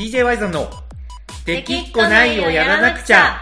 [0.00, 0.70] DJ ワイゾンの
[1.44, 3.38] 「できっこないをやらなくちゃ」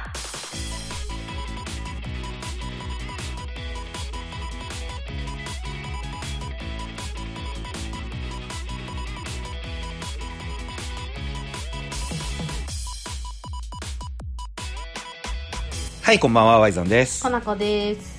[16.03, 18.18] はいこんばんはワイゾンですかなこです。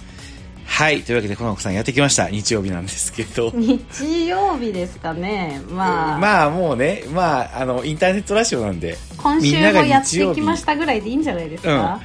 [0.79, 1.03] はい。
[1.03, 2.29] というわけでこの子さんやってきました。
[2.29, 3.51] 日曜日なんですけど。
[3.53, 5.61] 日曜日ですかね。
[5.69, 7.03] まあ、まあもうね。
[7.13, 8.97] まああのインターネットラジオなんで。
[9.17, 11.99] 今週もやってきましたぐらいでいいんじゃないですか？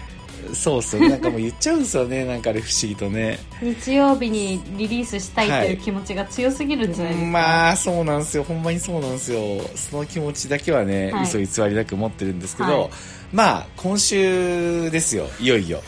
[0.53, 1.09] そうそう。
[1.09, 2.25] なんかもう言っちゃうんですよね。
[2.27, 3.39] なんかあれ不思議とね。
[3.63, 7.31] 日曜日にリリースしたいっていう気持ちが強すぎるんじゃないですか？
[7.31, 8.43] まあそうなんですよ。
[8.43, 9.39] ほんまにそうなんですよ。
[9.77, 11.23] その気持ちだけはね、はい。
[11.23, 12.91] 嘘偽りなく持ってるんですけど、はい。
[13.33, 15.29] まあ今週ですよ。
[15.39, 15.81] いよいよ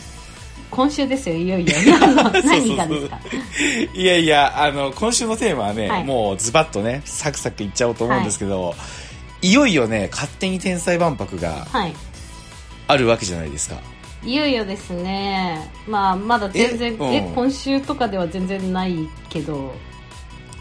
[0.69, 1.73] 今週ですよ、いよいよ。
[2.43, 3.19] 何がですか？
[3.93, 8.75] いやいやあの今週のテーマはね、はいもうズバッとねサクサクいっちゃおうと思うんですけど、
[9.41, 11.93] い、よいよね勝手に天才万博がはい。
[12.87, 13.75] あるわけじゃないですか
[14.23, 15.69] いよいよですね。
[15.87, 18.95] まあ、まだ全然、え、えうん今週とかでは全然ない
[19.29, 19.73] けど、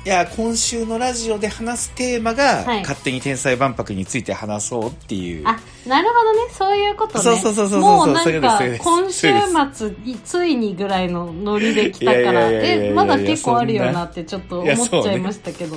[0.07, 6.53] いや今週のラジオで話すテーマが、はい勝手に天才万博について話そうっていうあ、なるほどね。
[6.53, 7.25] そういうことね。
[7.25, 9.29] そうそうそうそうそうもうなんそういうことかです、今週
[9.75, 15.77] 末、いついにぐらいのノリで来たから、いやいやいやいやいやえ、まだ結構あるよなってちょっと思っちゃいましたけど。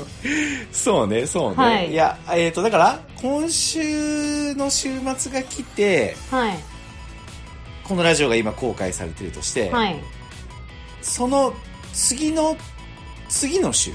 [0.72, 1.56] そうね、そうね。
[1.56, 6.60] はいい、や、えっ、と、だから、今週の週末が来て、はい。
[7.84, 10.00] このラジオが今公開されてるとして、はい。
[11.02, 11.52] その
[11.94, 12.56] 次の、
[13.28, 13.92] 次の週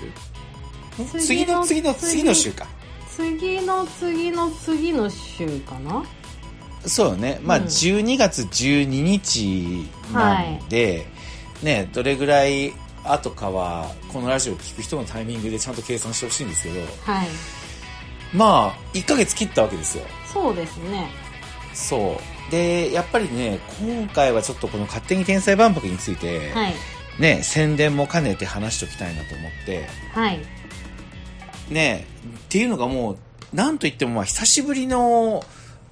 [0.97, 2.67] 次次のの次の次の週か。
[3.09, 6.05] 次の次の次の週かな？
[6.87, 7.41] そうよね。
[7.43, 11.07] まあ、うん12月12日なんで、
[11.63, 12.73] ね、どれぐらい
[13.05, 17.29] 後かは、このラジオを聞く人のタイミングでちゃんと計算してほしいんですけど、はい。
[18.33, 20.05] まあ、1ヶ月切ったわけですよ。
[20.33, 21.09] そうですね。
[21.73, 22.51] そう。
[22.51, 26.75] で、やっぱりね、今回はちょっとこの勝手に天才万博について、はい。
[27.19, 30.41] ね、宣伝も兼ねて話しておきたいなと思って、はい。
[31.75, 32.07] ね、
[32.47, 33.17] っていうのがもう、
[33.55, 35.45] なんといってもまあ久しぶりの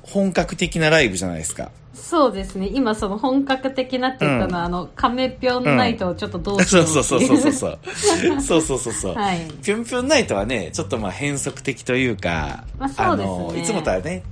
[0.02, 1.70] 本格的なライブじゃないですか。
[1.94, 2.68] そうですね。
[2.72, 7.78] 今その本格的なって言ったのは、あの、カメぴょんナイトをちょっとどうしそうようってそうそうそうそうそう。
[8.42, 9.14] そうそうそうそう。
[9.14, 9.50] はい。
[9.62, 14.22] ぴょんぴょんナイトはね、ちょっとまあ変則的というか、まあそうですねの、いつもとはね、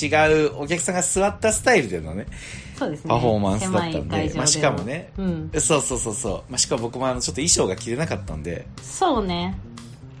[0.00, 0.06] 違
[0.46, 2.26] うお客さんが座ったスタイルでのね、
[2.78, 3.08] そうですね。
[3.08, 5.50] パフォーマンスだったんで狭い会場まあしかもねうん。
[5.58, 6.34] そうそうそうそう。
[6.50, 9.54] まあ、しかも僕もあの、ちょっと衣装が着れなかったんで、そうね。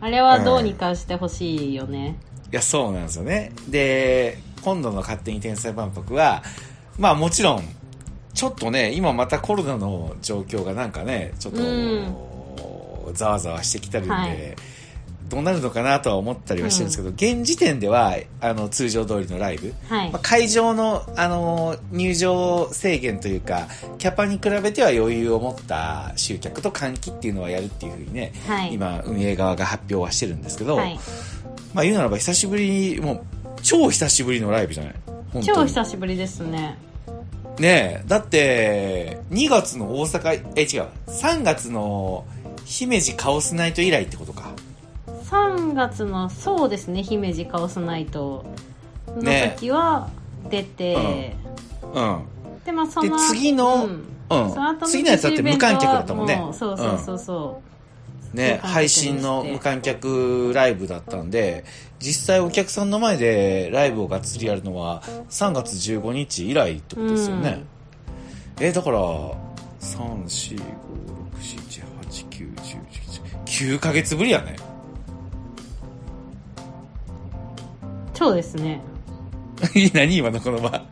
[0.00, 2.16] あれはどうにかしてほしいよね。
[2.52, 3.52] いや、そうなんですよね。
[3.68, 6.42] で、今度の勝手に天才万博は、
[6.98, 7.62] まあもちろん、
[8.34, 14.56] ちょっとね、今またコロナの状況がなんかね、ちょっと、ざわざわしてきてるんで、はい
[15.30, 20.20] どうなるのかなとは思ったりはしてるんですけど、現時点では、あの、通常通りのライブ、はいまあ、。
[20.22, 23.68] 会場の、あの入場制限というか
[23.98, 28.74] キャパに比べては余裕を持った集客と換気っていうのはやるっていうふうにね、はい。
[28.74, 30.98] 今運営側が発表はしてるんですけど、はい。
[31.72, 33.22] まあ言うならば久しぶりにもう
[33.62, 34.94] 超久しぶりのライブじゃない？
[35.44, 36.76] 超に久しぶりですね。
[37.58, 42.24] ねえだって2月の大阪え違う3月の
[42.64, 44.50] 姫路カオスナイト以来ってことか
[45.30, 48.44] 3月の、そうですね、姫路カオスナイト
[49.06, 49.54] のね。
[49.58, 50.10] 時は
[50.50, 51.36] 出て、
[51.94, 52.22] うん。
[52.64, 53.90] で、まあその、で次のうん。
[54.30, 54.50] うん。
[54.52, 56.36] その次のやつだって無観客だったもんね。
[56.36, 57.18] もうそうそうそう。
[57.18, 57.62] そ
[58.32, 61.64] ね、配信の無観客ライブだったんで、
[61.98, 67.64] 実際お客さんの前でライブをがっつりやるのは3月15日以来ってことですよね。
[68.60, 69.34] え、だから、3、
[69.80, 72.80] 4、5、6、7、8、9、10、
[73.44, 74.54] 11、9ヶ月ぶりやね。
[78.26, 78.28] う。
[78.28, 78.80] そうですね。
[79.92, 80.82] 何今のこの場。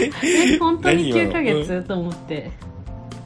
[0.00, 2.50] え、 本当に9ヶ月と思って。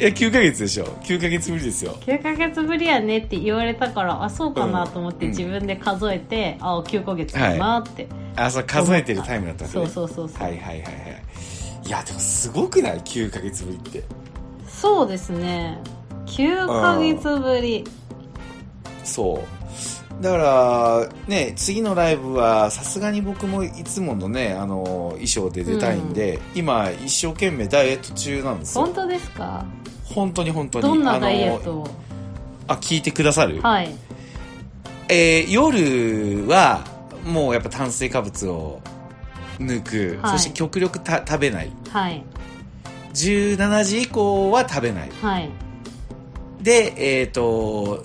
[0.01, 0.85] いや、9ヶ月でしょ。
[1.03, 1.97] 9ヶ月ぶりですよ。
[2.01, 8.07] 9ヶ月ぶりやねって言われたから、あ、そうかなと思ってうん自分で数えて、あ、9ヶ月だなって。
[8.37, 9.87] あ、そう、数えてるタイムだったんですね。
[9.87, 10.43] そうそうそうそう。
[10.43, 10.93] はいはいはいはい。
[11.87, 14.05] いや、でもすごくない ?9 ヶ月ぶりって。
[14.69, 15.79] そうですね。
[16.27, 17.85] 9ヶ月ぶり。
[19.03, 19.58] そう。
[20.21, 28.95] だから、ね、次のライブは、さすがに僕もいつものね、あの、衣装で出たいんで、今、一生懸命ダイエット中なんですよ本。
[28.95, 29.65] 当ですか？
[30.05, 30.83] 本当に本当に。
[30.85, 31.89] どんなダイエッあのトを？
[32.67, 33.95] あ、聞いてくださる、はい。
[35.09, 36.85] えー夜は、
[37.25, 38.81] もうやっぱ炭水化物を
[39.61, 40.19] 抜く。
[40.23, 41.71] はいそして極力た食べない。
[41.91, 42.25] はい。
[43.15, 45.11] 17時以降は食べない。
[45.23, 45.51] はい。
[46.61, 48.05] で、えっ、と、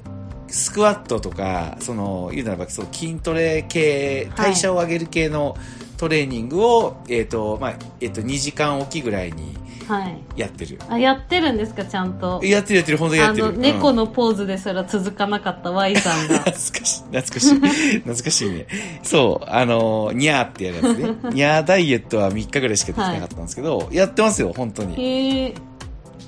[0.54, 5.58] スクワットとか、その、言うならば、その筋トレ系、代謝を上げる系の
[5.98, 9.58] トレーニングを、えっ、と、まあ、えっ、と、2時間おきぐらいに
[9.88, 10.80] はいやってる。
[10.90, 12.40] あやってるんですかちゃんと？
[12.44, 13.48] やってるやってる、本当にやってる。
[13.48, 17.56] あの猫うんのポーズですら続かなかった Y さんが 懐かしい、懐かしい。
[18.00, 18.68] 懐かしいね。
[19.04, 21.04] そう、あの、ニャーってやるやつね。
[21.34, 24.96] ニャーダイエットは3日ぐらいしかできなかったんですけど、やってますよ、本当に。
[24.96, 25.54] へえ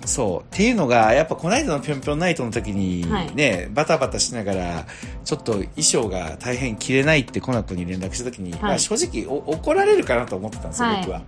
[0.05, 0.53] そう。
[0.55, 4.85] っていうのが、やっぱこの間のぴょんぴょんナイトの時にはいね、バタバタしながら、
[5.23, 11.21] ちょっと衣装が大変着れないってコナコに連絡した時に、まあ正直お怒られるかなと思ってたんですよ、はい僕は。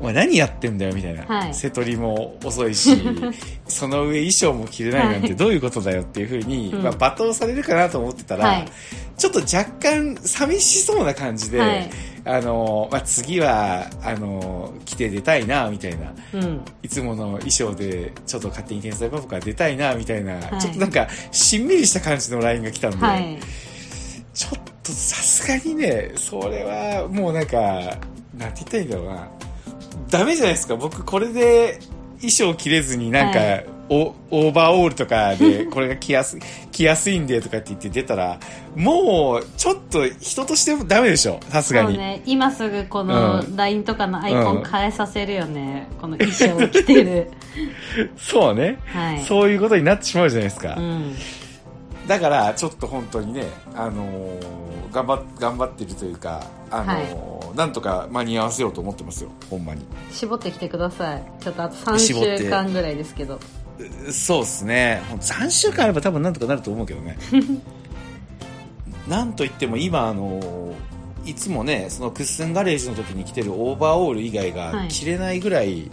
[0.00, 1.24] お前何やってんだよみたいな。
[1.24, 1.54] はい。
[1.54, 2.96] 瀬戸りも遅いし、
[3.68, 6.82] その上衣装も着れないなんてどういうことだよっていうふうに、うん。
[6.82, 8.68] まあ罵倒されるかなと思ってたら、はい。
[9.16, 11.90] ちょっと若干寂しそうな感じで、はい。
[12.26, 16.14] あの、まあ、次は、あの、着て出たいな、みたいな。
[16.32, 16.64] うん。
[16.82, 20.40] いつもの衣装で、ちょっと勝手に天才パパから出たいな、みたいな、い。
[20.58, 23.38] ちょっとなんか、しんみりした感じの LINE が来たんで、はい。
[24.32, 27.98] ちょっとさすがにね、それはもうなんか、なんて
[28.36, 29.28] 言ったらいいんだろうな。
[30.10, 30.76] ダメじゃないですか。
[30.76, 31.78] 僕これで
[32.16, 33.66] 衣装着れずになんか、はい。
[33.90, 36.40] おオーバーオールとかで、 これが着やすい、
[36.72, 38.38] 着やすいんでとかって言って出たら、
[38.74, 41.38] もう、ちょっと人としてもダメでしょ。
[41.50, 41.88] さすがに。
[41.88, 42.22] そうね。
[42.24, 43.56] 今すぐこのうん。
[43.56, 47.30] LINE とかのアイコン変えさせるよね、この衣装を着てる。
[48.16, 49.20] そうね、はい。
[49.20, 50.74] そういうことになってしまうじゃないですか。
[50.78, 51.14] うん。
[52.06, 54.64] だから、ちょっと本当にね、あのー
[54.94, 56.46] 頑張っ、頑張ってるというか、
[56.78, 59.30] あのーなんとか間に合わせようと思ってますよ。
[59.48, 59.86] ほんまに。
[60.10, 63.38] 絞ってきてくださいちょっとあと3絞って週間ぐらいですけど
[64.10, 65.02] そうですね。
[65.08, 67.16] ほんと3週間あれば多分なんとかなると思うけどね。
[69.08, 70.72] なんといっても今、あの
[71.26, 75.90] いつもね、そのクッスンガレージの時に着てるオーバーオール以外はいが着れないぐらい、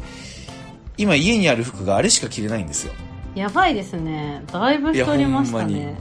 [0.97, 2.93] 今家にある服があれしか着れないんですよ。
[3.35, 5.95] やばいですねだいぶ太りましたね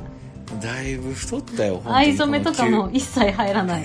[0.61, 3.83] だいぶ太ったよ、藍染めとかも一切入らない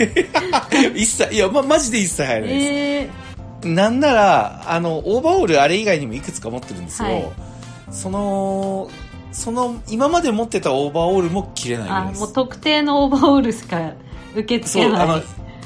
[0.95, 2.65] 一切、いや、ま、マジで一切入らないです。
[2.65, 7.09] えー、なんなら、あの、オーバーオールあれ以外にもいくつか持ってるんですよ。
[7.09, 7.25] はい
[7.91, 8.89] その、
[9.31, 12.21] その、今まで持ってたオーバーオールも着れないです。
[12.21, 13.93] もう特定のオーバーオールしか
[14.33, 15.21] 受け付けないあの、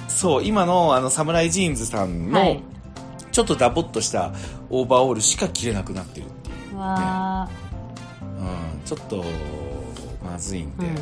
[0.07, 2.61] そう、今の、あの、サムライジーンズさんのはい、
[3.31, 4.33] ちょっとダボっとした
[4.69, 6.77] オーバーオールしか着れなくなってるっていう。
[6.77, 7.49] わ
[8.21, 9.23] うん、ちょっと、
[10.31, 10.85] まずいんで。
[10.85, 10.95] ーうん。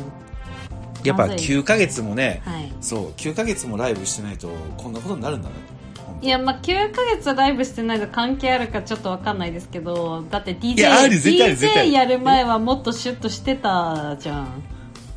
[1.04, 2.72] やっぱまずい9ヶ月もね、はい。
[2.80, 5.54] そう、9ヶ月もライブしてないと、こんなことになるんだね。
[6.20, 14.64] いやまあ9ヶ月ライブしてないと関係あるかちょっとわかんないですけどだって DJ, いや DJ やる前はもっとシュッとしてたじゃん。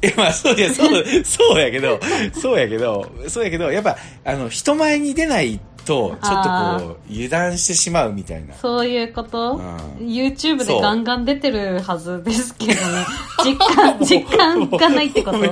[0.04, 2.00] え、まあ、そうや、そう、そうやけど、
[2.34, 8.54] そうやけど、そうやけど、やっぱ、あの、人前に出ないと、ちょっとあこう、油断してしまうみたいな。
[8.56, 9.78] そういうこと、うん。
[10.08, 12.80] YouTube でガンガン出てるはずですけどね。
[13.44, 15.38] 実感実感がないってこと？
[15.44, 15.50] い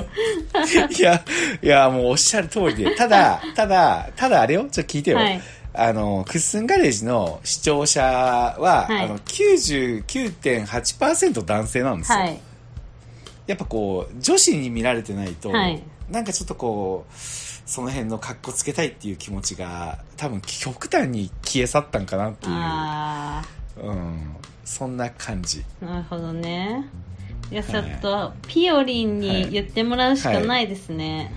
[1.01, 1.23] や、
[1.61, 2.95] いや、もうおっしゃる通りで。
[2.95, 5.17] ただ、ただ、ただあれよ、ちょっと聞いてよ。
[5.17, 5.41] はい。
[5.73, 8.55] あの、クッスンガレージの視聴者は、
[8.89, 9.05] はい。
[9.05, 12.17] あの、99.8%男性なんですよ。
[12.17, 12.39] はい。
[13.47, 15.81] やっぱこう、女子に見られてないと、はい。
[16.09, 17.11] なんかちょっとこう、
[17.69, 23.43] その辺の格好つけたいっていう気持ちが、多分極端に消え去ったんかなっていう、あ
[23.79, 24.35] うん、
[24.65, 25.63] そんな感じ。
[25.83, 26.89] あなるほどね。
[27.51, 27.71] いやはい。
[27.71, 31.31] ちょっとピオリンに言ってもらうしかないですね、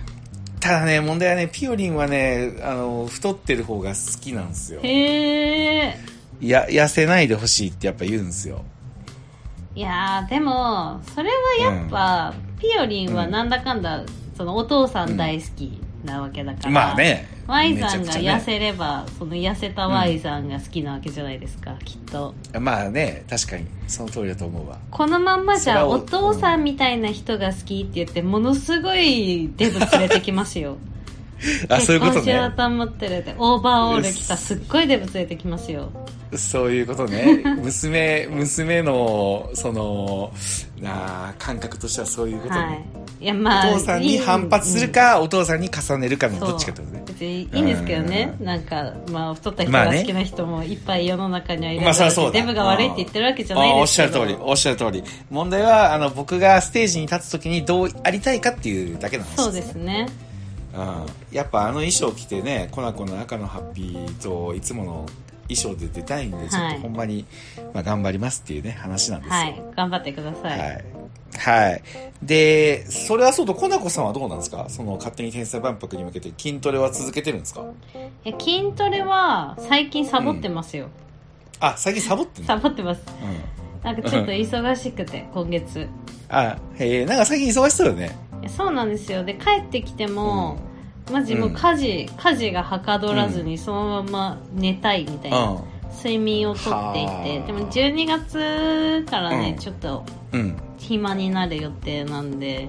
[0.59, 4.79] ただね、問題はね、ピオリンはね、あの、太ってる方が好きなんですよ。
[4.81, 5.99] へえ
[6.41, 8.65] 痩せないでほしいってやっぱ言うんですよ。
[9.75, 11.29] いやーでもそれ
[11.61, 14.03] はやっぱ、ピオリンはなんだかんだ
[14.35, 17.27] そのお父さん大好きなわけだから、まあね。
[17.47, 22.33] Y さんが痩せれば、その痩せた Y さんが好きなわけじゃないですか、きっと。
[22.59, 24.77] まあね、確かに、その通りだと思うわ。
[24.91, 30.77] このまんまじゃおお父さんみたいな人が好きって言ってものすごいデブ連れてきますよ。
[31.69, 32.57] あ、そういうこと結婚しよねう。
[32.57, 33.35] と思ってるって。
[33.37, 35.89] オーバーオール着たすっごいデブ連れてきますよ
[36.37, 37.43] そういうことね。
[37.61, 40.31] 娘、娘の、その、
[40.79, 42.59] なあ感覚としてはそういうことね。
[42.59, 47.03] はいいやまあお父さんに反発するか、お父さんに重ねるかのどっちかってことね。
[47.07, 55.03] 別にいいんですけどねうんなんかまあ太った人が好きな人もいっぱい世の中にはいるまあそうだデブが悪いって言ってるわけじゃないあおっですけどしゃる通り、おっしゃる通り。
[55.29, 60.09] 問題は、あの、僕がステージに立つときにどうありたいかっていうだけの話そうですね
[60.75, 61.05] うん。
[61.31, 65.05] やっぱあの衣装着てね、コナコの赤のハッピーといつもの
[65.49, 67.25] 衣装で出たいんで、ちょっとほんまに、
[67.73, 69.35] まあ頑張りますっていうね、話なんですよ。
[69.35, 70.85] はい頑張ってください、はい。
[71.35, 71.83] はい。
[72.21, 74.67] で、それはそうと、コナコさんはどうなんですか？
[74.69, 77.65] その勝手に天才万博に向けて筋トレは続けてるんですか？
[78.23, 80.89] いや筋トレは最近サボってますよ、
[81.59, 82.47] あ、最近サボってんの？
[82.47, 83.83] サボってますうん。
[83.83, 85.87] なんかちょっと忙しくて、今月。
[86.29, 88.15] あ、へえ、なんか最近忙しそうよね。
[88.47, 89.23] そうなんですよ。
[89.23, 90.57] で、帰ってきても、
[91.11, 95.61] マジもう家事、家事がはかどらずにそのまま寝たいみたいな、
[95.97, 97.47] 睡眠をとっていて、はあ。
[97.47, 99.59] でも12月からね、うん。
[99.59, 100.39] ちょっとうん。
[100.41, 100.57] うん。
[100.77, 102.67] 暇になる予定なんで、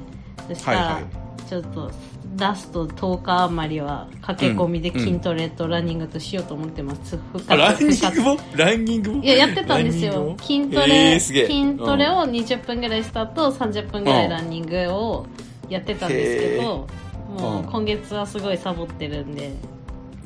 [0.49, 1.01] そしたら
[1.49, 1.91] ちょっと、
[2.37, 7.17] ラスト10日余りは駆け込みで筋トレとランニングとしようと思ってます。
[7.49, 7.77] ラン。
[7.79, 8.39] ニングも？
[8.57, 9.23] ランニングも？
[9.23, 10.37] いや、やってたんですよ。
[10.41, 15.27] 筋トへレ、筋トレを20分ぐらいした後、30分ぐらいランニングを
[15.69, 16.89] やってたんですけど、
[17.35, 19.75] もううん今月はすごいサボってるんで、うん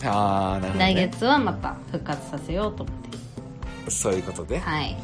[0.04, 0.78] あー、なるほど、ね。
[0.78, 2.96] 来月はまた復活させようと思っ
[3.84, 3.90] て。
[3.90, 4.58] そういうことで。
[4.58, 4.96] はい。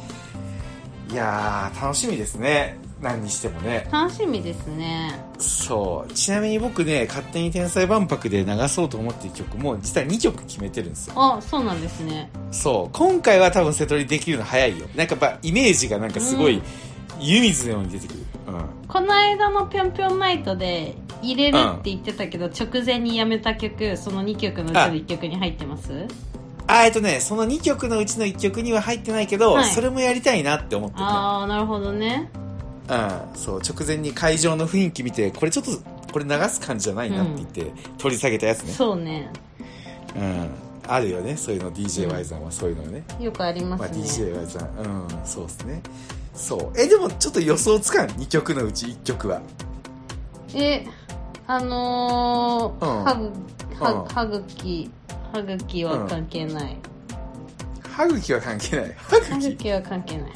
[1.11, 2.77] いやー、楽しみですね。
[3.01, 3.87] 何にしてもね。
[3.91, 5.19] 楽しみですね。
[5.37, 6.13] そう。
[6.13, 11.13] ちなみに僕ね、勝手に天才万博で流そうと思っている曲も、実は2曲決めてるんですよ。
[11.17, 12.29] あ、そうなんですね。
[12.51, 12.97] そう。
[12.97, 14.87] 今回は多分瀬戸りできるの早いよ。
[14.95, 16.63] なんかやっぱイメージがなんかすごい、うん
[17.19, 18.19] 湯水のように出てくる。
[18.47, 18.87] うん。
[18.89, 20.95] この間のぴょんぴょんナイトで
[21.33, 26.07] 入れるって言ってたけど、直前にやめた曲、その2曲のうちの1曲に入ってます？
[26.67, 31.03] あ、えっとね、その2曲のうちの1曲には入ってないけど、はいそれもやりたいなって思ってて。
[31.03, 32.31] ああ、なるほどね。
[32.89, 33.21] うん。
[33.35, 35.71] そう、直前に会場の雰囲気見て、これちょっと、
[36.11, 38.73] これ流す感じじゃないなって言って、取り下げたやつね。
[38.73, 39.29] そうね。
[40.15, 40.49] うん。
[40.87, 43.03] あるよね、そういうの、DJY さんはそういうのね。
[43.19, 44.31] よくありままあ、すね。
[44.33, 45.81] DJY さん、うん、そうですね。
[46.35, 46.79] そう。
[46.79, 49.41] え、でもちょっと予想つかん、2曲のうち1曲は。
[50.53, 50.85] え、
[51.47, 53.31] あのーうんはぐ、
[53.83, 54.89] はうんはぐき、
[55.33, 56.77] はぐきは関係ない。
[57.91, 58.93] 歯茎は関係ない。
[58.97, 60.31] 歯は茎ぐきは関係ない。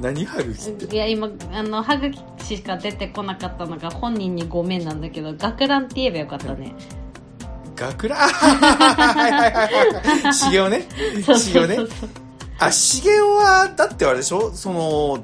[0.00, 0.94] 何歯茎って？
[0.94, 6.74] いや、今、あの、はぐきしか出てこなかったのが本人にごめんなんだけど、学ランって言えばよかったね。
[7.76, 8.18] 学ラン？
[8.28, 10.34] はいはいはいはい。
[10.34, 10.82] しげおね。
[11.24, 11.98] そうしげおねそうそう。
[12.00, 12.10] そう。
[12.60, 14.50] あ、しげおは、だってあれでしょ？
[14.52, 15.18] その、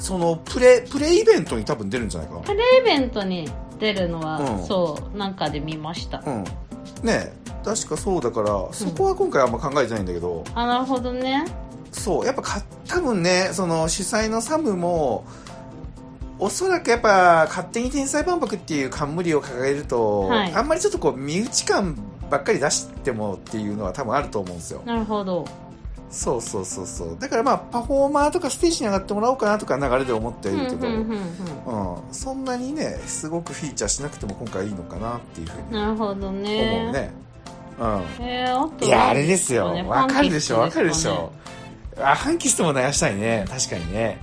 [0.00, 3.48] その、プレ、プレイベントに多分出るんじゃないかプレイベントに
[3.82, 6.20] 出るのは、うんそう、なんかで見ました。
[6.20, 6.32] な。
[6.32, 6.44] うん。
[7.02, 7.32] ね
[7.64, 11.44] 確かそうだから、そこは今回あんま考えてないんだけど、あ、なるほどね。
[11.90, 15.24] そう、やっぱか、多分ね、その主催のサムも、
[16.38, 21.96] おそらくやっぱ、勝手に天才万博っていう冠を掲げると、はいあんまりちょっとこう、身内感
[22.30, 24.82] ばっかり出してもっていうのは多分あると思うんですよ。
[24.84, 25.44] なるほど。
[26.12, 27.16] そうそうそうそう。
[27.18, 31.00] だからまあ、パフォーマーとかステージに上がってもらおうかなとか流れで思っているけど、うんうん
[31.66, 31.94] うん。
[31.96, 36.92] うん、そんなにね、すごくフィーチャーしなくても今回いいのかなっていうふうになるほど思うね。
[36.92, 37.10] ね。
[37.80, 38.86] うん。
[38.86, 39.72] いや、あれですよ。
[39.72, 41.08] ねわかるでしょ、わかるでし。
[41.08, 41.32] ょ。
[42.00, 43.46] あ、ファンキストも流したいね。
[43.48, 44.18] 確かにね。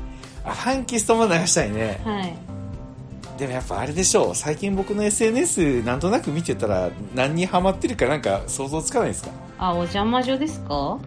[0.46, 2.36] あ、ファンキストも流したいねはい。
[3.38, 4.36] でもやっぱあれでしょう。
[4.36, 9.30] 最近僕の SNS なんとなく見てたら何にハマってるかなんか想像つかないですか？
[9.58, 10.98] あ、お邪魔女ですか？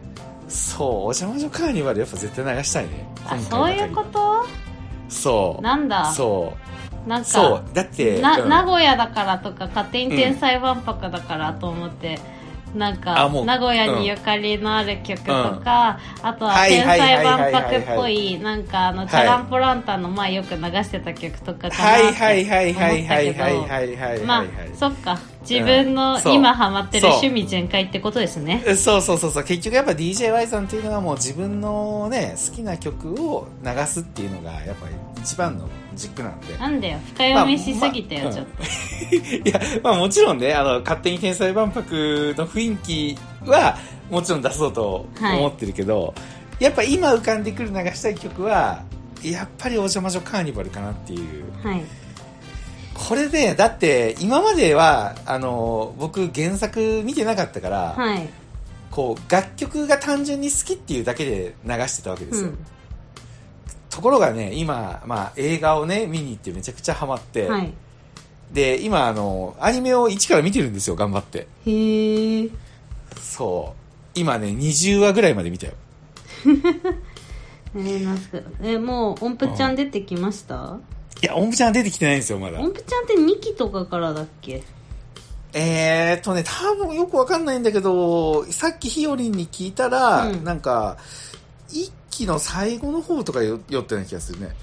[0.53, 3.07] そう、お邪魔女カーニバルやっぱ絶対流したいね。
[3.27, 4.47] あ、今そういうこと？
[5.09, 5.63] そう。
[5.63, 6.13] なんだ？
[6.13, 6.53] そ
[7.07, 7.09] う。
[7.09, 8.49] なんかそう、だって、な、うん。
[8.49, 12.19] 名古屋だからとか勝手に天才万博だからと思って、
[12.75, 15.25] なんかあもう名古屋にゆかりのある曲と
[15.63, 23.97] か、あとははい天才万博っぽいなんかあのはいチャランポランタンの前よく流してた曲とかかなはいってはいはいはい思ったけはいはいどはい。
[23.97, 25.19] はいまあはいそっか
[25.49, 28.77] 自分の今ハマってる趣味全開ってことですねはい。
[28.77, 29.45] そうそうそうそう。
[29.45, 36.57] 結局やっぱ DJY さんっていうのはもう自分のね、好きな曲を流すっていうのがやっぱり一番の軸なんで。
[36.57, 38.63] なんだよ深読みしすぎたよ、まあちょっと、
[39.49, 43.77] いや、まあもちろんね、あの、勝手に天才万博の雰囲気は、
[44.11, 46.15] もちろん出そうと思ってるけど、
[46.59, 48.83] やっぱ今浮かんでくる流したい曲は、
[49.23, 51.45] やっぱりお邪魔女カーニバルかなっていう。
[51.67, 51.83] はい
[52.95, 58.29] これで、だって、今までは、あの、僕原作見てなかったから、はい
[58.91, 62.49] こう、楽曲が単純に好きっていうだけで流してたわけですよ。
[62.49, 62.59] うん
[63.91, 67.73] ところがね、今、まあ映画をね、見に行ってめちゃくちゃハマって、はい
[68.51, 71.47] で、今、あの、アニメを一から見てるんですよ、頑張って。
[71.67, 72.49] へえ
[73.21, 74.11] そう。
[74.19, 75.75] 今ね、20話ぐらいまで見たよ。
[77.77, 80.79] えー、なんすかえもう音符ちゃん出てきました？
[81.23, 82.61] いや、音符ちゃん出てきてないんですよ、まだ。
[82.61, 84.63] 音符ちゃんって2期とかからだっけ？
[85.55, 90.97] えーっとね、多分よくわかんないんだけど、さっきひよりんに聞いたら、うんなんか、
[91.69, 94.57] 一期の最後の方とかよ酔ったような気がするね。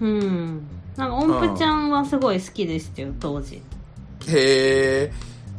[0.00, 3.56] うんなんか音符ちゃんはすごい好きでしたよ当時
[4.28, 5.12] へえ。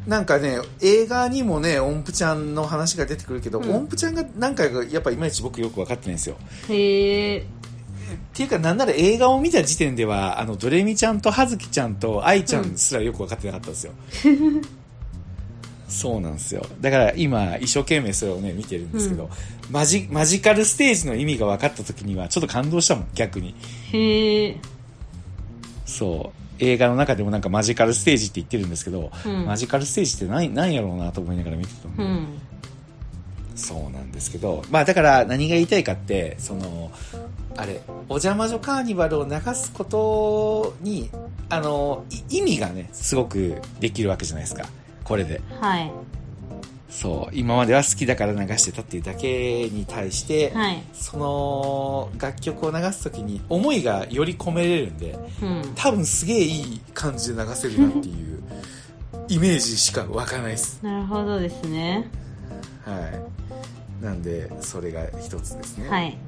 [0.06, 6.36] なんかね、映画にもね、音符ちゃんの話が出てくるけど、うん音符ちゃんが何回かやっぱいまいち僕よくわかってないんですよ。
[6.68, 7.46] へえ
[8.12, 13.92] っていうか、なんなら映画を見た時点では、あの、ドレミちゃんとハズキちゃんとアイちゃんすらよくわかってなかったんですよ。
[15.88, 16.64] そうなんですよ。
[16.80, 19.28] だから今、一生懸命それをね、見てるんですけど、
[19.70, 23.54] マジ、マジカルステージの意味が分かった時には、ちょっと感動したもん、逆に。
[23.92, 24.56] へえ
[25.84, 26.42] そう。
[26.58, 32.26] 映画の中でもなんかマジカルステージって言ってるんですけど、うんマジカルステージって何、何やろうなと思いながら見てたの、うん
[33.54, 36.90] そうなんですけど、まあだから何が言いたいかって、その、
[37.56, 41.10] あれ、お邪魔女カーニバルを流すことに、
[41.48, 44.64] あの、い意味がね、すごくできるわけじゃないですか。
[45.04, 45.40] これで。
[45.60, 45.90] はい
[46.92, 47.34] そう。
[47.34, 58.42] 今までは好きだから流してたっていうだけに対して、はいその楽曲を流すときに思いがより込めれるんで、うん多分すげえいい感じで流せるなっていう
[59.28, 60.80] イメージしか湧かないです。
[60.84, 62.08] なるほどですね
[62.84, 63.41] はい。
[64.02, 65.88] なんで、それが一つですね。
[65.88, 66.18] はい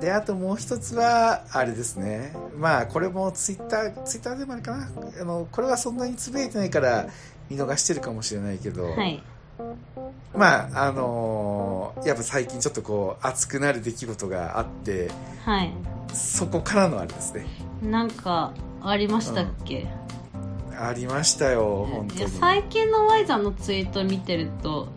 [0.00, 2.32] で、あともう一つは、あれですね。
[2.56, 4.88] まあ、これもツイッター、ツイッターでもあるかな。
[5.20, 7.08] あの、これはそんなにつぶやいてないから、
[7.50, 9.22] 見逃してるかもしれないけど、はい
[10.34, 15.10] まあ、あのーやっぱ最近ちょっとこう、熱くなる出来事があって、
[15.44, 15.72] はい
[16.12, 17.46] そこからのあれですね。
[17.82, 18.52] なんか
[18.82, 19.88] ありましたっけ、
[20.78, 22.30] ありましたよ、本当に。
[22.30, 24.88] 最近の Y さんのツイート見てると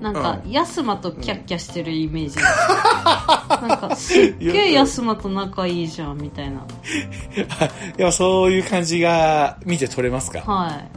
[0.00, 0.50] なんか、うん。
[0.50, 2.36] ヤスマとキャッキャしてるイメージ、
[3.68, 6.58] なんかすっげえヤスマと仲いいじゃんみたいな。
[6.58, 10.40] いや、そういう感じが見て取れますか？
[10.40, 10.88] はい。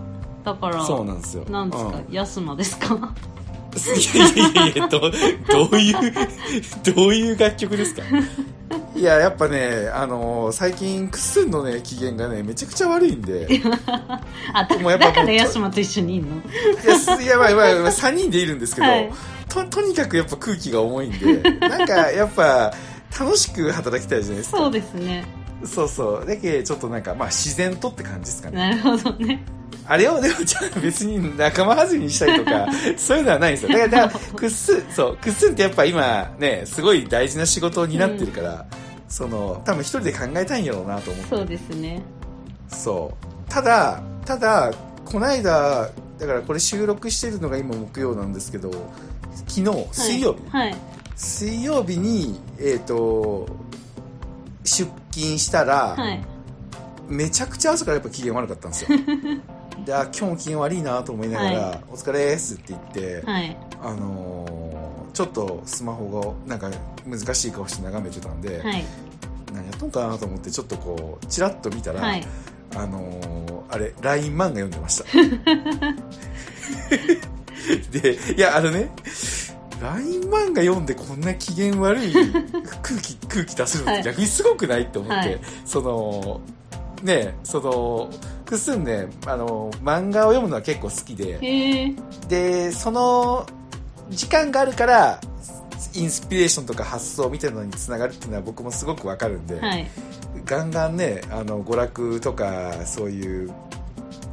[0.45, 1.45] だからそうなんですよ。
[1.49, 2.13] なんですか、うん。
[2.13, 2.95] ヤスマですか？
[2.95, 5.07] いやいやいや、どど
[5.71, 6.13] ういう、
[6.93, 8.03] どういう楽曲ですか？
[9.01, 13.59] いや、やっぱね、あのー最近、クッスンのね、機嫌がね、めちゃくちゃ悪いんで、い
[14.53, 16.35] あだもうやっぱだからヤスマと一緒にいんの？
[17.19, 19.11] いややばいやばい、3人でいるんですけど、はい
[19.49, 22.71] と、とにかくやっぱ空気が重いんで、なんか、やっぱ、
[23.19, 24.57] 楽しく働きたいじゃないですか。
[24.57, 25.25] そうですね
[25.65, 26.25] そうそう。
[26.25, 28.57] だけちょっとなんか、まあ、自然とって感じですかね。
[28.57, 29.43] なるほどね
[29.87, 32.67] あれをでもじゃあ別に仲間外れにしたりとか、
[32.97, 33.69] そういうのはないんですよ。
[33.77, 38.65] だから、だからくっすん、そう、くっすんってやっぱ今ね、すごい大事な仕事を担ってるから、
[39.11, 41.29] その、多分一人で考えたいんやろうなと思って。
[41.35, 42.01] そうですね。
[42.69, 43.51] そう。
[43.51, 44.71] ただ、ただ、
[45.03, 48.71] この間、だからこれ収録してるのが今木曜なんですけど、
[49.47, 50.75] 昨日、水曜日、はい
[51.17, 53.47] 水曜日に、えっ、と、
[54.63, 56.25] 出勤したら、はい。
[57.07, 58.97] めちゃくちゃ朝からやっぱ機嫌悪かったんですよ。
[59.85, 63.57] であ今日も機嫌悪いなと思いながら「はお疲れです」って言って、はい。
[63.83, 64.70] あのー
[65.13, 66.69] ちょっとスマホがなんか
[67.05, 68.85] 難しい顔して眺めてたんで、はい。
[69.53, 72.25] 何やっとんかなと思ってちょっとこうチラッと見たら、はい。
[72.75, 75.05] あのーあれ LINE 漫画読んでました。
[77.91, 78.91] でいやあのね
[79.81, 82.13] LINE 漫画読んでこんな機嫌悪い
[82.81, 85.39] 空気空気出せるのって逆にすごくないって思って、はい。
[85.65, 86.41] その
[87.01, 88.09] ねその
[88.45, 91.39] くっすんねあの漫画を読むのは結構好きで
[92.27, 93.45] でその
[94.11, 95.19] 時間があるから
[95.93, 99.87] インスピレーションとか発想みたいなのにつながるっていうのは僕もすごくわかるんで、はい。
[100.45, 103.51] ガンガンねあの娯楽とかそういう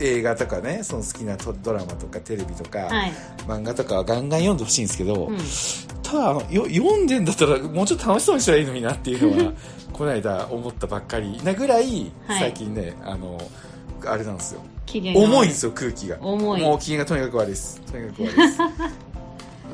[0.00, 3.12] 映画とかねその好きなトドラマとかテレビとか、はい。
[3.46, 5.38] 漫画とかはガンガン読んでほしいんですけど、うん。
[6.02, 9.52] ただよ読んでんだったらもうちょっと楽しそうにしたらいいのになっていうのは
[9.92, 11.40] この間思ったばっかり。
[11.42, 12.40] なぐらいはい。
[12.40, 13.40] 最近ね、あの
[14.06, 14.60] あれなんですよ。
[15.14, 16.16] 重いんですよ空気が。
[16.20, 16.62] 重い。
[16.62, 17.80] もう機嫌がとにかく悪いです。
[17.90, 18.58] とにかく悪いです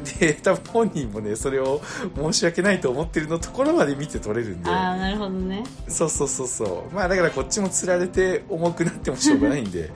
[0.04, 1.80] で多分本人もねそれを
[2.16, 4.70] 申し訳ないと思ってるのところまで見て取れるんで。
[4.70, 5.64] ああなるほどね。
[5.88, 6.94] そうそうそうそう。
[6.94, 9.90] まあだからこっちもつられて重くなってもしょうがないんで。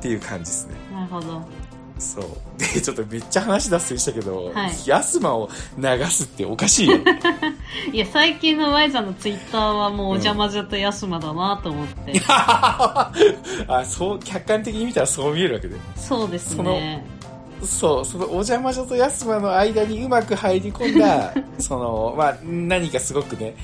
[0.00, 0.74] っていう感じですね。
[0.92, 1.42] なるほど。
[1.98, 2.24] そう。
[2.58, 4.72] でちょっとめっちゃ話脱線したけど、はい。
[4.86, 6.98] ヤスマを流すっておかしいよ。
[7.92, 13.12] いや最近の Y さんのツイッターはもうお邪魔女とヤスマだなと思って、 あ
[13.84, 15.76] そう客観的に見たらそう見えるわけで。
[15.96, 17.04] そうですね
[17.62, 23.54] そうそのお邪魔女とヤスマの間にうまく入り込んだ そのまあ何かすごくね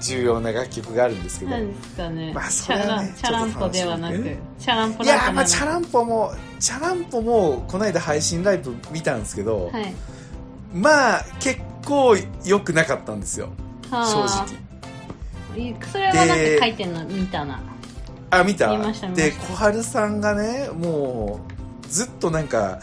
[0.00, 3.14] 重要な楽曲があるんですけど、何ですかね,、まあそチャラれはね。
[3.16, 9.94] チャランポではなくチャランポいやまあチャランポもチャランポもこの間配信ライブ見たんですけど、はい。
[10.74, 13.50] まあ結構良くなかったんですよ。
[13.90, 14.46] は正あ
[15.54, 15.68] 直。
[15.68, 17.60] いそれはなんか書いてんの見たな。
[18.30, 18.68] あ見た。
[18.68, 19.30] 見ました見ました。
[19.30, 21.40] で小春さんがねも
[21.84, 22.80] うずっとなんか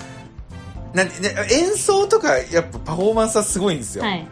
[0.94, 1.12] な、ね、
[1.52, 4.28] 演奏とかやっぱパフォーマンスはすごいんですよ、はい。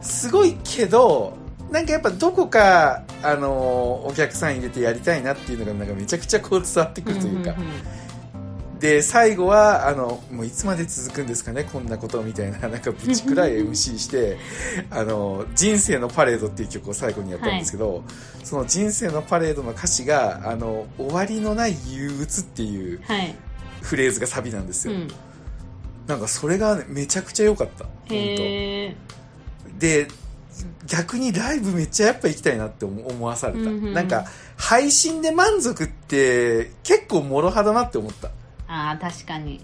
[0.00, 1.36] すごいけど
[1.70, 7.64] なんかやっぱどこか、あのーお客さん入れてやりたいなっていうのがなんかめちゃくちゃこう伝わってくるというか、んんん
[8.78, 14.38] で最後はあのもういつまで続くんですかねこんなことみたいななんかぶちくらい MC して
[14.90, 18.04] あの人生のパレードっていう曲を最後にやったんですけど、
[18.44, 23.34] その人生のパレードの歌詞があの終わりのない憂鬱っていうはい。
[23.82, 25.08] フレーズがサビなんですよ、うん
[26.08, 27.84] なんかそれがねめちゃくちゃ良かった。
[27.84, 28.96] 本へ
[29.78, 30.08] で
[30.86, 33.94] 逆にライブめっちゃやっぱ行きたいなって思思わされた、うんうんうん。
[33.94, 34.24] なんか
[34.56, 38.28] 配信で満足って結構もろはだなって思った。
[38.66, 39.60] ああ確かに。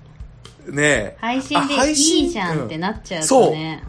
[0.69, 1.17] ねえ。
[1.21, 2.81] 配信でいいじゃんってうん。
[2.81, 3.83] なっちゃうとね、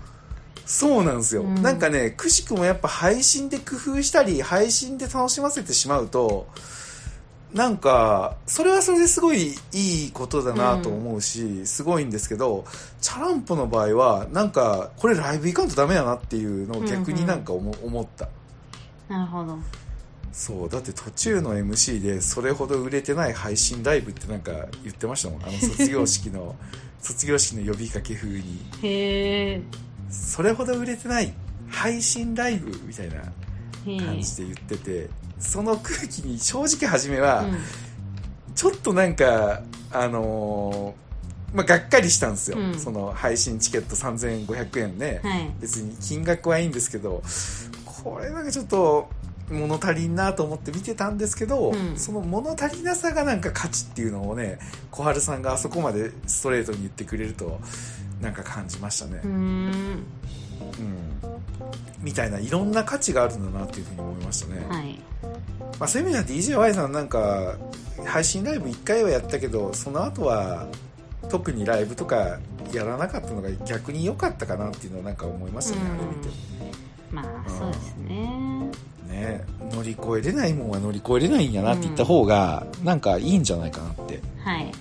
[0.65, 1.61] そうなんですよ、うん。
[1.61, 6.47] なんかねくしくもやっぱ配信で工夫したり配信で楽しませてしまうと
[7.53, 12.65] なんかそれはそれですごいいいことだなと思うし、すごいんですけど
[13.01, 18.27] チャランポの場合はなんかこれライブ行かんとダメだなっていうのを逆になんか思,、思った。
[19.07, 19.57] なるほど。
[20.33, 20.69] そう。
[20.69, 24.51] だって途中の MC でそれほど売れてない配信ライブってなんか
[24.83, 25.43] 言ってましたもん。
[25.43, 26.55] あの卒業式の
[27.01, 28.65] 卒業式の呼びかけ風に。
[28.81, 29.61] へえ
[30.09, 31.33] それほど売れてない
[31.69, 33.23] 配信ライブみたいな
[33.83, 35.09] 感じで言ってて
[35.39, 37.57] その空気に正直初めはうん。
[38.55, 39.61] ちょっとなんか
[39.91, 41.05] あのー
[41.55, 42.79] まあがっかりしたんですよ、うん。
[42.79, 45.51] その配信チケット3500円ね、はい。
[45.59, 47.21] 別に金額はいいんですけど
[47.85, 49.09] これなんかちょっと
[49.49, 51.97] 物足りんなと思って見てたんですけど、うん。
[51.97, 54.59] その物足りなさがなんか価値っていうのをね
[54.91, 57.59] 小春さんがあそこまでストレートに言ってくれると
[58.21, 59.21] なんか感じましたね。
[59.23, 60.03] うん
[62.05, 64.99] みたいないろんな価値があるんだなっていうふうに思いましたね、はい。
[65.79, 67.57] まあ、そういう意味では DJY さんなんか
[68.05, 70.67] 配信ライブ1回はやったけどその後は
[71.29, 72.39] 特にライブとか
[72.71, 76.29] やらなかったのが逆に良かったかなっていうのはなんか思いましたね、あれ見て。
[77.11, 78.69] まあそうですね。
[79.07, 79.43] ね。
[79.71, 84.65] 乗り越えれないもんは乗り越えれないんやなって言った方がなんかいいんじゃないかなって、はい。
[84.65, 84.73] はい。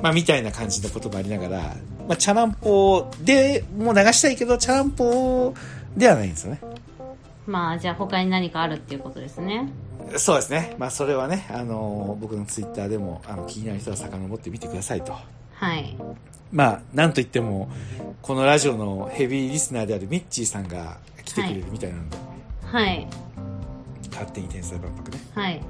[0.00, 1.76] まあみたいな感じのこともありながら、
[2.08, 5.54] まあ、チャランポでもう流したいけどチャランポ
[5.96, 6.60] ではないんですよね
[7.46, 9.68] まあじゃあ他に何かあるっていうことですね
[10.16, 10.76] そうですね。
[10.78, 15.16] まあ、それはね、あの僕のツイッターでも、あの、気になる人は遡ってみてくださいと。
[15.54, 15.96] はい
[16.52, 17.70] まあ、なんといっても、
[18.20, 22.16] このラジオのヘビーリスナーであるミッチーさんが来てくれるみたいなので、
[22.66, 23.06] はい
[24.10, 25.18] 勝手に天才万博ね。
[25.34, 25.60] はい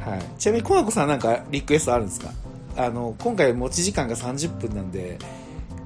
[0.00, 0.22] はい。
[0.38, 2.30] ちなみに、コナコさんなんかリクエストあるんですか？
[2.76, 5.18] あの、今回持ち時間が30分なんで、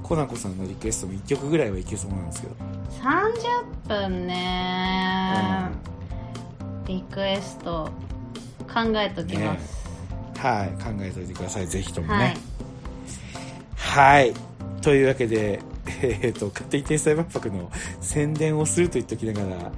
[0.03, 2.55] コナコさんのリクエストも1曲ぐらいはいけそうなんですけど。
[3.01, 5.69] 30分ね
[6.87, 7.89] リクエスト
[8.73, 9.87] 考えときます、
[10.37, 10.69] はい。
[10.81, 11.67] 考えておいてください。
[11.67, 12.37] ぜひともはいね。
[13.75, 14.33] はい。
[14.81, 15.59] というわけで、
[16.01, 17.69] えっ、と、勝手に天才万博の
[17.99, 19.71] 宣伝をすると言っておきながら、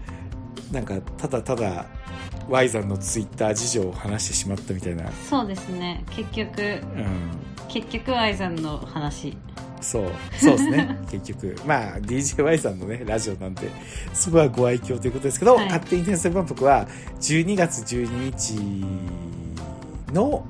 [0.72, 1.86] なんか、ただただ、
[2.50, 5.12] Y さんのツイッター事情を話してしまったみたいな。
[5.30, 7.06] そうですね結局うん。
[7.68, 9.38] 結局愛さんの話
[9.82, 10.12] そう。
[10.38, 10.98] そうですね。
[11.10, 11.56] 結局。
[11.66, 13.70] まあ、DJY さんのね、ラジオなんで、
[14.14, 16.88] そこはご愛嬌ということですけど、はい勝手に天才万博は、
[17.22, 18.56] 12月12日
[20.14, 20.44] の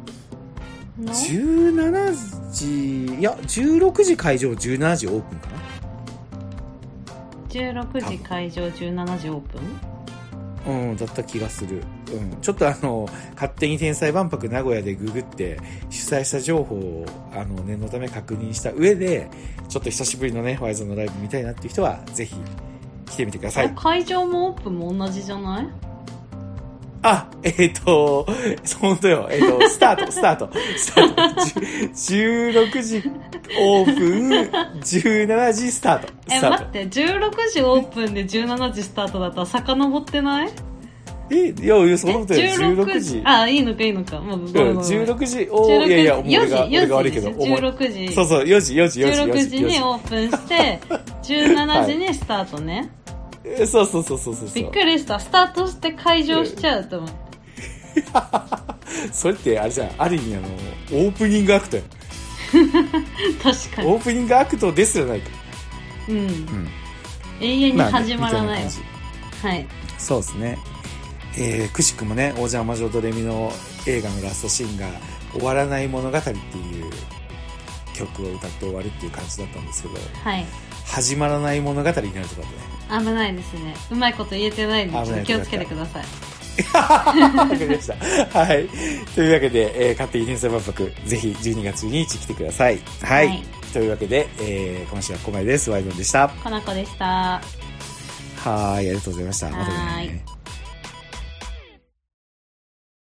[0.99, 5.59] の？17時、いや、16時会場、17時オープンかな
[7.49, 9.61] ？16時会場17時オープン？
[10.67, 11.81] うん、だった気がする。
[12.11, 12.41] うん。
[12.41, 15.57] ちょっとあの、勝手に天才万博名古屋でググって、
[15.89, 19.29] 主催者情報を、あの、念のため確認した上で、
[19.69, 22.35] ちょっと久しぶりのね、ワイゾンのライブ見たいなっていう人は、ぜひ、
[23.05, 23.73] 来てみてください。
[23.75, 25.88] 会場もオープンも同じじゃない？
[27.01, 28.27] あ、えっ、と、
[28.81, 29.27] 本当よ。
[29.31, 31.41] えっ、と、スタート、スタート、スタート。
[31.93, 33.03] じゅ16時
[33.59, 34.29] オープン、
[34.81, 36.13] 17時スタート。
[36.29, 36.41] え。
[36.41, 40.49] 待って16時オープンで17時スタートだったら遡ってない？
[41.31, 42.39] え、いや、いや、そんなことよ。
[42.41, 43.21] え16時。
[43.23, 49.49] あいいのかいいのかもうごめんごめんうん、ごめん16時、おーいやいや、もう俺が、4時俺が悪いけど、4思い時16時そうそう、4時、4時、4時、16 4時。
[49.49, 50.79] 時にオープンして
[51.23, 52.89] 17時にスタートね、
[53.57, 54.49] えそうそうそうそうそう。
[54.53, 57.19] びっくりしたスタートして会場しちゃうと思って
[59.11, 61.85] それって、あれじゃん、ある意味あの、オープニングアクトやん。
[63.41, 65.29] 確かにオープニングアクトですじゃないか。
[66.07, 66.69] うんうん。
[67.41, 68.83] 永遠にまあね始まらない,、みたい感
[69.41, 70.57] じはいそうですね。
[71.37, 73.51] えー、くしくもね、王者魔女ドレミの
[73.85, 74.87] 映画のラストシーンが、
[75.31, 76.91] 終わらない物語っていう
[77.93, 80.45] 曲を歌って終わるっていう感じだったんですけど、はい
[80.89, 82.47] 始まらない物語になるとかね。
[82.89, 86.03] 危ないですねうまいこと言えてないんでちょっと気をつけてください
[86.73, 88.39] わかりました。
[88.39, 88.67] はい。
[89.15, 92.79] というわけで、えー、勝手に天才万博、ぜひ12月12日来てください。
[93.01, 93.27] はい。
[93.27, 95.69] はいというわけで、えー、今週はここまでです。
[95.69, 96.21] ワイドンでした。
[96.21, 99.49] はかなこでしたーい、ありがとうございました。
[99.51, 100.38] またねい。